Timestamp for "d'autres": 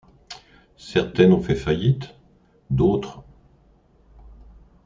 2.71-3.23